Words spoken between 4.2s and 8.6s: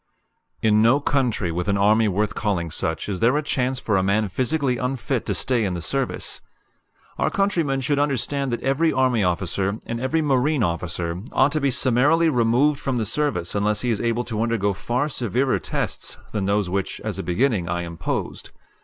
physically unfit to stay in the service. Our countrymen should understand